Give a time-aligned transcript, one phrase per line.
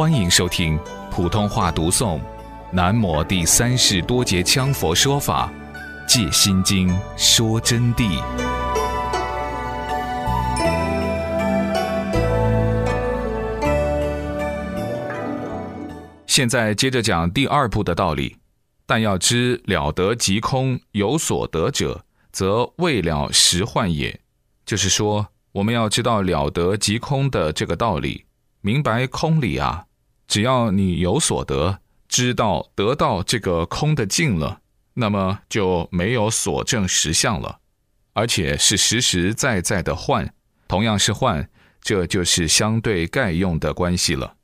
[0.00, 2.18] 欢迎收听普通话读诵
[2.72, 5.52] 《南摩第三世多杰羌佛说法·
[6.08, 6.88] 借心经
[7.18, 8.18] 说真谛》。
[16.26, 18.34] 现在接着讲第二部的道理，
[18.86, 24.18] 但要知了得即空，有所得者，则未了实幻也。
[24.64, 28.24] 就是说，我们要知道了得即空的这个道理。
[28.62, 29.84] 明白空理啊，
[30.30, 34.60] 只要你有所得，知道得到这个空的境了，
[34.94, 37.58] 那么就没有所证实相了，
[38.12, 40.32] 而且是实实在在的幻，
[40.68, 41.48] 同样是幻，
[41.82, 44.36] 这就是相对概用的关系了。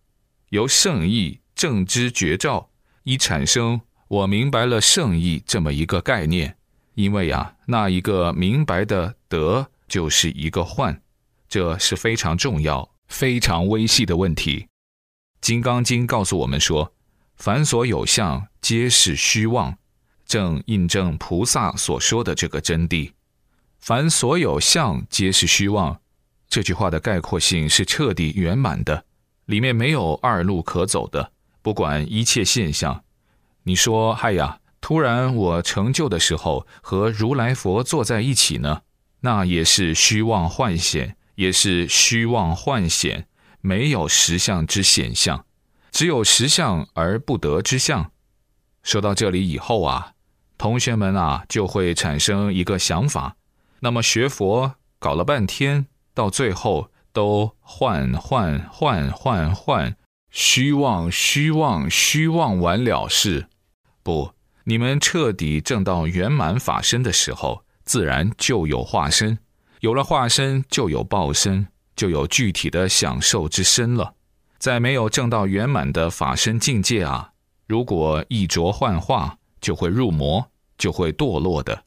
[0.49, 2.69] 由圣意正知觉照，
[3.05, 6.57] 一产生我明白了圣意这么一个概念，
[6.95, 11.01] 因为啊，那一个明白的得就是一个幻，
[11.49, 12.91] 这是非常重要。
[13.07, 14.63] 非常微细的问题，
[15.41, 16.93] 《金刚经》告诉我们说
[17.37, 19.79] ：“凡所有相，皆是虚妄。”
[20.27, 23.13] 正印证菩萨所说的这个真谛。
[23.79, 26.01] 凡所有相，皆是虚妄。
[26.49, 29.05] 这句话的概括性是彻底圆满的，
[29.45, 31.33] 里面没有二路可走的。
[31.63, 33.05] 不管一切现象，
[33.63, 38.83] 你说：“嗨呀，突然我成就的时候，和如来佛坐在一起呢？”
[39.21, 41.17] 那也是虚妄幻显。
[41.37, 43.29] 也是虚妄幻显，
[43.67, 45.45] 没有实相之显象，
[45.91, 48.13] 只有实相而不得之相。
[48.85, 50.13] 说到这里以后啊，
[50.57, 53.35] 同学们啊就会产生一个想法：
[53.81, 59.97] 那么学佛搞了半天，到最后都幻幻幻幻幻，
[60.31, 63.49] 虚妄虚妄虚妄完了事？
[64.05, 64.31] 不，
[64.63, 69.41] 你们彻底证到圆满法身的时候，自然就有化身。
[69.81, 71.67] 有了化身，就有报身，
[71.97, 74.15] 就有具体的享受之身了。
[74.59, 77.33] 在没有证到圆满的法身境界啊，
[77.67, 81.85] 如果一着幻化，就会入魔，就会堕落的。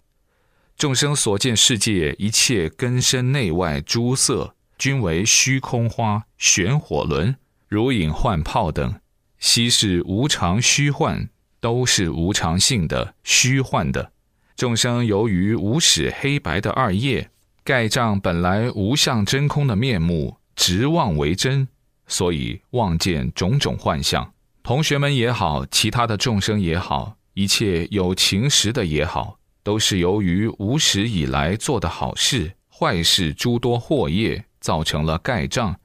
[0.78, 7.36] 众生所见世界一切根深内外诸色，均为虚空花、旋火轮、
[7.68, 9.00] 如影幻泡等，
[9.40, 14.14] 悉是无常虚幻，都是无常性的虚幻的。
[14.56, 17.30] 众生由于无始黑白的二业。
[17.70, 21.68] 盖障本来无相真空的面目，直妄为真，
[22.08, 24.34] 所以望见种种幻象。
[24.64, 35.80] 同学们也好，其他的众生也好，一切有情识的也好，都是由于无始以来做的好事、坏事诸多祸业，造成了盖障。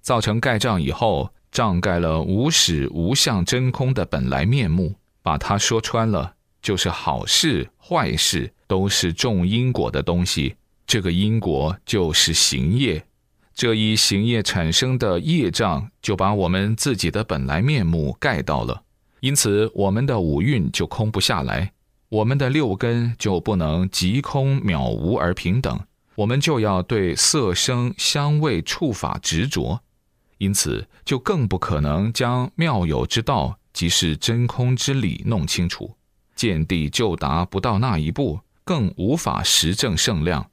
[0.00, 4.94] 造成盖障以后，障盖了无始无相真空的本来面目。
[5.22, 10.56] 把它说穿了，就是好事、坏事都是种因果的东西。
[10.90, 13.06] 这个因果就是行业，
[13.54, 18.82] 这一行业产生的业障，就把我们自己的本来面目盖到了，
[19.20, 21.70] 因此我们的五蕴就空不下来，
[22.08, 25.78] 我们的六根就不能即空渺无而平等，
[26.16, 29.80] 我们就要对色声香味触法执着，
[30.38, 35.94] 因此就更不可能将妙有之道，即是真空之理弄清楚，
[36.34, 40.50] 见地就达不到那一步，更无法实证圣量。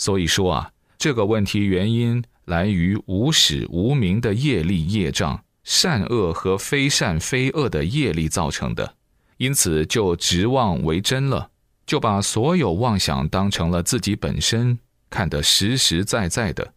[0.00, 8.94] 所以说啊，这个问题原因来于无始无明的业力业障，善恶和非善非恶的业力造成的，
[9.36, 11.50] 因此就执妄为真了，
[11.84, 14.78] 就把所有妄想当成了自己本身，
[15.10, 16.72] 看得实实在在的。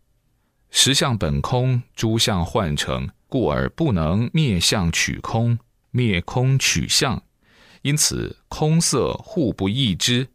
[0.69, 5.57] 实相本空，诸相幻成，故而不能灭相取空，
[5.91, 7.23] 灭空取相，
[7.83, 10.27] 因此空色互不异之。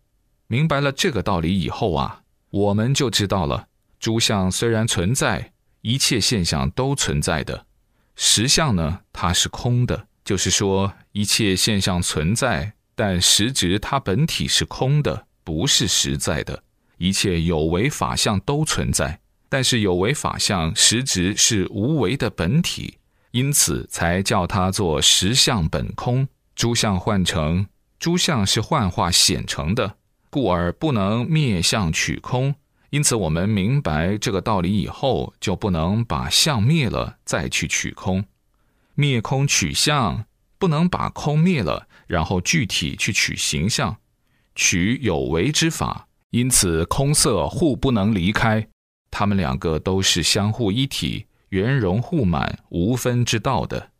[0.46, 2.22] 明白了这个道理以后啊。
[2.50, 3.68] 我们就知道了，
[4.00, 7.66] 诸相虽然存在，一切现象都存在的，
[8.16, 10.06] 实相呢，它是空的。
[10.24, 16.62] 就是说，一切现象存在，但实质它本体是空的，不是实在的。
[16.98, 22.98] 一切有为法相都存在，但是有为法相实质是无为的本体，
[23.30, 26.28] 因此才叫它做实相本空。
[26.54, 27.66] 诸相幻成，
[27.98, 29.97] 诸相是幻化显成的。
[30.30, 32.54] 故而不能灭相取空，
[32.90, 38.24] 因此我们明白这个道理以后，就不能把相灭了再去取空，
[38.94, 40.24] 灭空取相，
[40.58, 43.96] 不能把空灭了，然后具体去取形象，
[44.54, 46.06] 取有为之法。
[46.30, 48.68] 因此空色互不能离开，
[49.10, 53.90] 他们两个都是相互一体、圆融互满、无分之道的。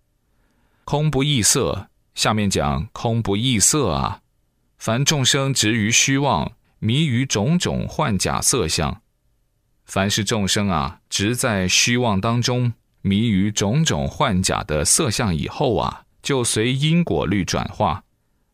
[0.85, 4.21] 空不异色，下面讲空不异色啊。
[4.79, 9.03] 凡众生执于虚妄，迷于种种幻假色相。
[9.85, 12.73] 凡是众生啊，执在虚妄当中，
[13.03, 18.05] 迷于种种幻假的色相以后啊，就随因果律转化。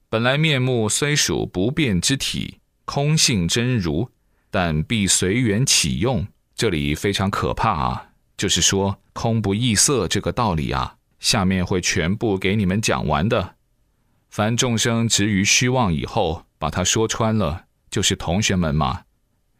[0.08, 4.08] 本来面目虽属不变之体，空性真如，
[4.50, 6.26] 但必随缘起用。
[6.56, 8.06] 这里非常可怕啊，
[8.38, 13.56] 就是说空不异色这个道理啊，下面会全部给你们讲完的。
[14.34, 19.02] 凡众生执于虚妄以后，把它说穿了，就是同学们嘛，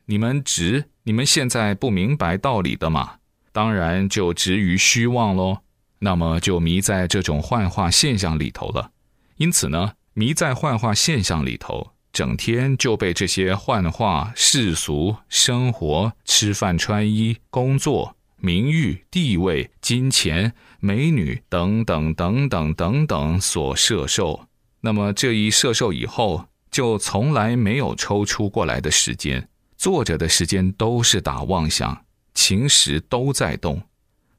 [0.07, 3.19] 你们执，你们现在不明白道理的嘛，
[3.53, 5.59] 当然就执于虚妄喽。
[6.01, 8.91] 那么就迷在这种幻化现象里头了。
[9.37, 9.93] 因此呢。
[10.15, 24.47] 迷在幻化现象里头，整天就被这些幻化世俗生活、吃饭、穿衣、工作、名誉、地位、金钱、美女等等等等等等所摄受。
[24.85, 29.49] 那么这一射受以后，就从来没有抽出过来的时间，
[29.79, 32.05] 坐着的时间都是打妄想，
[32.35, 33.81] 情识都在动。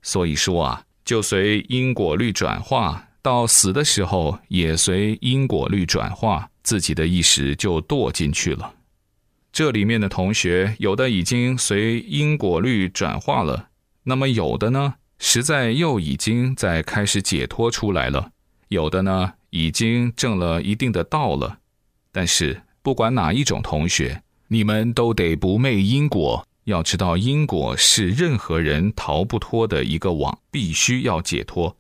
[0.04, 3.08] 所以说啊，就随因果律转化。
[3.24, 8.76] 到死的时候，也随因果律转化，自己的意识就堕进去了。
[9.52, 13.70] 这里面的同学，有的已经随因果律转化了，
[14.04, 18.30] 那么有的呢，实在又已经在开始解脱出来了，
[18.68, 21.60] 有的呢，已经证了一定的道了。
[22.12, 31.78] 但是不管哪一种同学，你们都得不昧因果，要知道因果是任何人逃不脱的一个网，必须要解脱。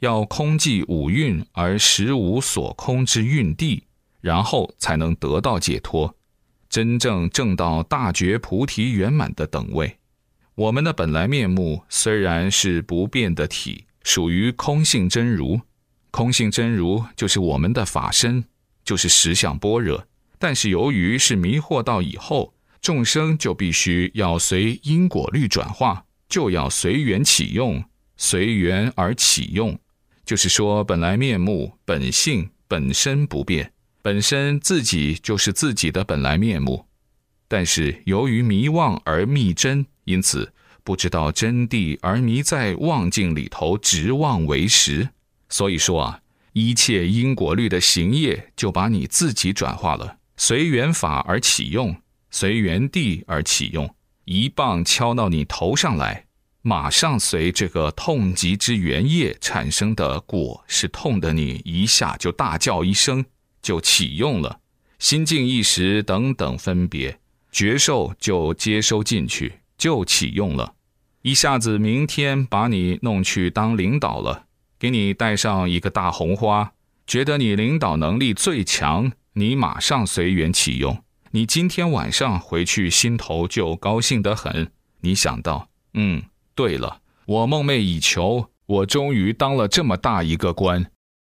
[0.00, 3.84] 要空寂五蕴而实无所空之蕴地，
[4.20, 6.16] 然后才能得到解脱，
[6.68, 9.98] 真正证到大觉菩提圆满的等位。
[10.54, 15.60] 我们的本来面目虽然是不变的体，属于空性真如，
[16.10, 18.44] 空性真如就是我们的法身，
[18.84, 20.06] 就是实相般若。
[20.38, 27.84] 但是由于是迷惑到以后，众生就必须要随因果律转化，就要随缘起用，
[28.16, 29.78] 随缘而起用。
[30.24, 36.86] 就是说，本来面目、本性本身不变，本身自己就是自己的本来面目。
[37.48, 40.52] 但是由于迷妄而觅真，因此
[40.82, 45.08] 不知道真谛而迷在妄境里头，执妄为实。
[45.50, 46.20] 所以说啊，
[46.54, 51.94] 一切因果律的行业就把你自己转化了，随缘法而启用，
[52.30, 53.94] 随缘地而启用，
[54.24, 56.24] 一棒敲到你头上来。
[56.62, 63.24] 马上随这个痛极之原业产生的果是痛的，你一下就大叫一声，
[63.62, 64.60] 就启用了
[64.98, 67.18] 心境意识等等分别
[67.50, 70.74] 觉受就接收进去，就启用了，
[71.22, 74.44] 一下子明天把你弄去当领导了，
[74.80, 76.72] 给你戴上一个大红花，
[77.06, 84.72] 觉得你领导能力最强，你马上随缘启用，你今天晚上回去心头就高兴得很，
[85.02, 86.22] 你想到嗯。
[86.54, 90.90] 对了，我梦寐以求，我终于当了这么大一个官，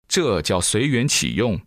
[0.07, 1.62] 这叫随缘启用。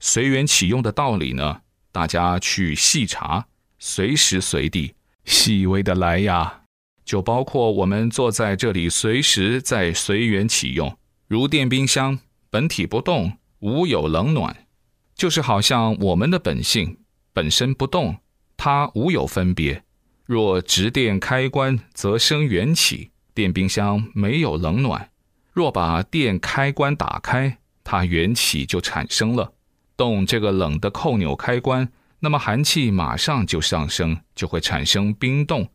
[0.00, 1.60] 随缘启用的道理呢，
[1.92, 3.46] 大家去细查，
[3.78, 4.94] 随时随地
[5.24, 6.62] 细微的来呀。
[7.04, 10.96] 就包括我们坐在这里，随时在随缘启用，
[11.30, 12.18] 如电冰箱，
[12.50, 14.66] 本体不动，无有冷暖，
[15.14, 16.98] 就是好像我们的本性
[17.32, 18.16] 本身不动，
[18.56, 19.84] 它无有分别。
[20.24, 23.12] 若直电开关，则生缘起。
[23.32, 25.08] 电冰箱没有冷暖。
[25.52, 29.52] 若把电开关打开，它缘起就产生了。
[29.96, 35.68] 动这个冷的扣钮开关，那么寒气马上就上升，就会产生冰冻。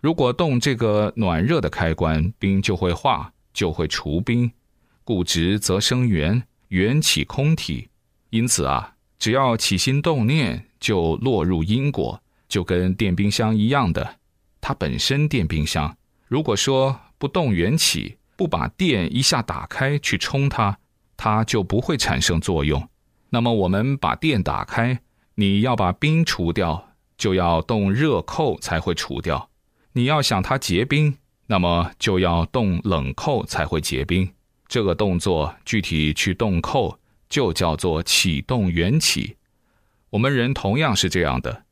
[0.00, 4.52] 如果动这个暖热的开关，冰就会化，就会除冰。
[5.04, 7.88] 故直则生缘，缘起空体。
[8.30, 12.20] 因此啊，只要起心动念，就落入因果。
[12.46, 14.16] 就跟电冰箱一样的，
[14.60, 15.96] 它本身电冰箱，
[16.28, 20.78] 如果说不动缘起，不把电一下打开去冲它，
[21.16, 22.88] 它就不会产生作用。
[23.30, 25.00] 那么我们把电打开，
[25.34, 29.50] 你要把冰除掉，就要动热扣才会除掉。
[29.94, 34.30] 你要想它结冰，那么就要动冷扣才会结冰。
[34.74, 39.36] 这个动作具体去动扣，就叫做启动缘起。
[40.10, 41.66] 我们人同样是这样的。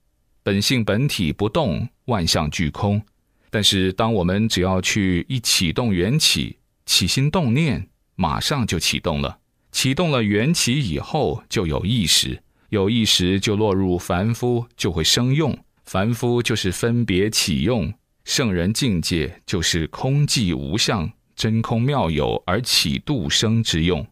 [0.44, 3.02] 本性本体不动，万象俱空。
[3.50, 9.40] 但是，当我们只要去一启动缘起，起心动念，马上就启动了。
[9.72, 15.58] 启动了缘起以后，就有意识，有意识就落入凡夫，就会生用。
[15.84, 17.92] 凡夫就是分别起用，
[18.24, 21.10] 圣人境界就是空寂无相，
[21.42, 24.06] 真空妙有而起度生之用。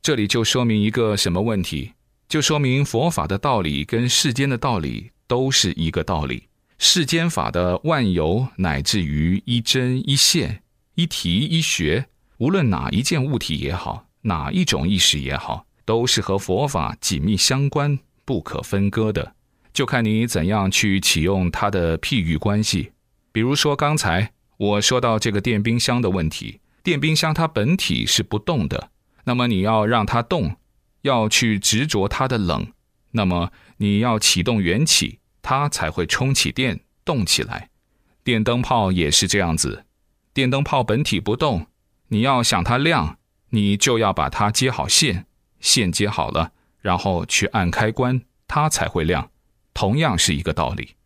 [0.00, 1.94] 这里就说明一个什么问题？
[2.28, 5.10] 就说明佛法的道理跟世间的道理。
[5.30, 10.60] 都是一个道理，世间法的万有乃至于一真一线，
[10.96, 12.06] 一题一学，
[12.38, 19.34] 无论哪一件物体也好，哪一种意识也好，都是和佛法紧密相关、不可分割的。
[19.72, 22.90] 就看你怎样去启用它的譬喻关系。
[23.30, 28.90] 比如说，刚才我说到这个电冰箱的问题，电冰箱它本体是不动的，
[29.24, 30.56] 那么你要让它动，
[31.00, 32.70] 要去执着它的冷，
[33.12, 37.70] 那么你要启动缘起，它才会充起电动起来。
[38.22, 39.86] 电灯泡也是这样子，
[40.34, 41.68] 电灯泡本体不动，
[42.08, 43.16] 你要想它亮，
[43.48, 45.24] 你就要把它接好线，
[45.60, 46.52] 线接好了，
[46.82, 49.30] 然后去按开关，它才会亮。
[49.72, 50.96] 同样是一个道理。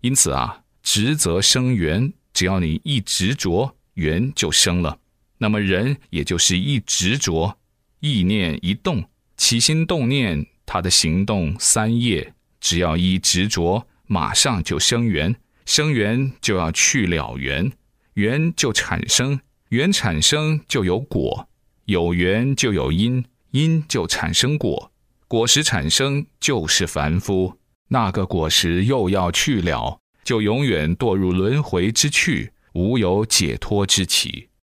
[0.00, 0.62] 因此啊。
[0.82, 4.98] 执则生缘，只要你一执着，缘就生了。
[5.38, 7.56] 那么人也就是一执着，
[8.00, 9.02] 意念一动，
[9.38, 15.34] 起心动念，他的行动三业，只要一执着，马上就生缘。
[15.64, 17.72] 生缘就要去了缘，
[18.12, 19.40] 缘就产生，
[19.70, 21.48] 缘产生就有果，
[21.86, 24.92] 有缘就有因，因就产生果，
[25.26, 30.02] 果实产生就是凡夫，那个果实又要去了。
[30.26, 34.48] 就永远堕入轮回之趣，无有解脱之期。